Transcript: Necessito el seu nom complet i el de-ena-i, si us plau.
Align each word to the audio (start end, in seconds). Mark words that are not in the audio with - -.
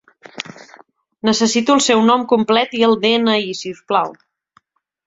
Necessito 1.29 1.75
el 1.75 1.83
seu 1.89 2.01
nom 2.09 2.27
complet 2.33 2.75
i 2.79 2.83
el 2.89 2.99
de-ena-i, 3.05 3.57
si 3.63 3.77
us 3.79 3.89
plau. 3.93 4.15